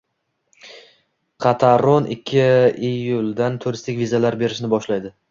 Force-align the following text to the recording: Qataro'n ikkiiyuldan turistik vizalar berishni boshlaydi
Qataro'n 1.43 2.07
ikkiiyuldan 2.15 3.59
turistik 3.65 3.99
vizalar 3.99 4.39
berishni 4.45 4.71
boshlaydi 4.73 5.13